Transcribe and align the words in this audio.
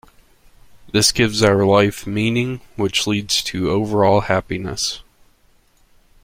This 0.91 1.11
gives 1.11 1.43
our 1.43 1.63
life 1.63 2.07
meaning, 2.07 2.61
which 2.75 3.05
leads 3.05 3.43
to 3.43 3.69
overall 3.69 4.21
happiness. 4.21 5.03